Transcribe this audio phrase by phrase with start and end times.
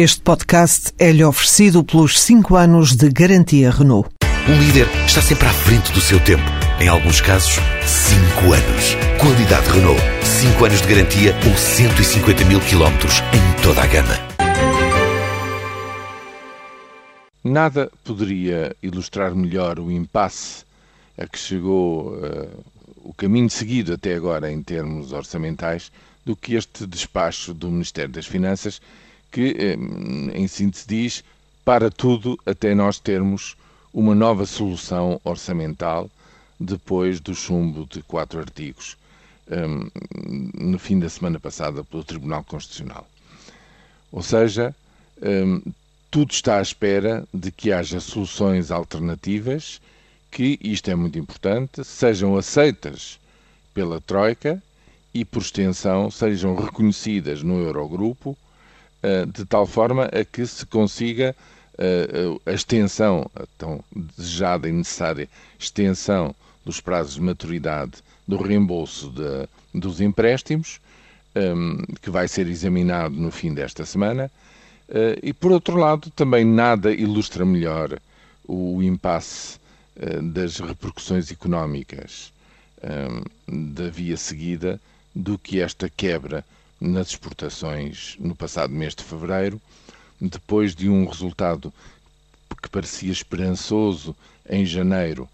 [0.00, 4.08] Este podcast é-lhe oferecido pelos 5 anos de garantia Renault.
[4.48, 6.44] Um líder está sempre à frente do seu tempo.
[6.80, 8.94] Em alguns casos, 5 anos.
[9.20, 10.00] Qualidade Renault.
[10.22, 14.14] 5 anos de garantia ou 150 mil quilómetros em toda a gama.
[17.42, 20.64] Nada poderia ilustrar melhor o impasse
[21.18, 22.64] a que chegou uh,
[23.02, 25.90] o caminho seguido até agora em termos orçamentais
[26.24, 28.80] do que este despacho do Ministério das Finanças,
[29.30, 29.76] que,
[30.34, 31.24] em síntese, diz
[31.64, 33.56] para tudo até nós termos
[33.92, 36.10] uma nova solução orçamental
[36.58, 38.96] depois do chumbo de quatro artigos
[39.50, 39.90] um,
[40.70, 43.08] no fim da semana passada pelo Tribunal Constitucional.
[44.12, 44.74] Ou seja,
[45.22, 45.62] um,
[46.10, 49.80] tudo está à espera de que haja soluções alternativas
[50.30, 53.18] que, isto é muito importante, sejam aceitas
[53.72, 54.62] pela Troika
[55.12, 58.36] e, por extensão, sejam reconhecidas no Eurogrupo,
[59.32, 61.34] de tal forma a que se consiga
[61.78, 65.28] uh, a extensão, a tão desejada e necessária
[65.58, 67.92] extensão dos prazos de maturidade
[68.26, 70.80] do reembolso de, dos empréstimos,
[71.34, 74.30] um, que vai ser examinado no fim desta semana.
[74.88, 77.98] Uh, e, por outro lado, também nada ilustra melhor
[78.46, 79.58] o impasse
[80.32, 82.32] das repercussões económicas
[83.50, 84.80] um, da via seguida
[85.12, 86.44] do que esta quebra
[86.80, 89.60] nas exportações no passado mês de fevereiro,
[90.20, 91.72] depois de um resultado
[92.62, 94.14] que parecia esperançoso
[94.48, 95.28] em janeiro,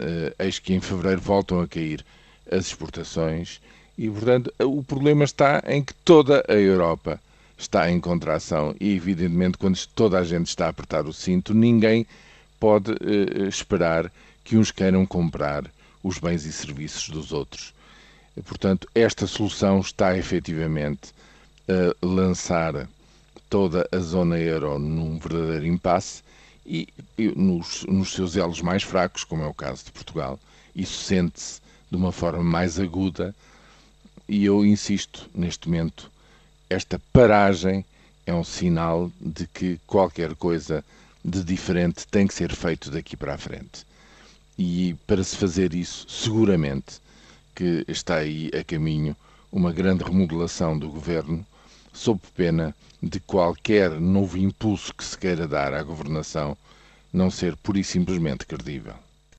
[0.00, 2.04] eh, eis que em fevereiro voltam a cair
[2.50, 3.60] as exportações
[3.96, 7.20] e, portanto, o problema está em que toda a Europa
[7.56, 12.06] está em contração e, evidentemente, quando toda a gente está a apertar o cinto, ninguém
[12.60, 14.10] pode uh, esperar
[14.44, 15.64] que uns queiram comprar
[16.02, 17.72] os bens e serviços dos outros.
[18.44, 21.14] Portanto, esta solução está efetivamente
[21.68, 22.88] a lançar
[23.48, 26.22] toda a zona euro num verdadeiro impasse
[26.64, 30.38] e, e nos, nos, seus elos mais fracos, como é o caso de Portugal,
[30.74, 33.34] isso sente-se de uma forma mais aguda
[34.28, 36.10] e eu insisto neste momento,
[36.68, 37.84] esta paragem
[38.26, 40.84] é um sinal de que qualquer coisa
[41.24, 43.86] de diferente tem que ser feito daqui para a frente.
[44.58, 47.00] E para se fazer isso, seguramente
[47.56, 49.16] que está aí a caminho
[49.50, 51.44] uma grande remodelação do governo
[51.90, 56.54] sob pena de qualquer novo impulso que se queira dar à governação
[57.10, 59.05] não ser pura e simplesmente credível.